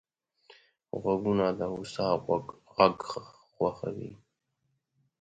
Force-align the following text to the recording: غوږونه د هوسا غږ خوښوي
غوږونه 1.01 1.45
د 1.57 1.59
هوسا 1.73 2.07
غږ 2.75 2.97
خوښوي 3.53 4.13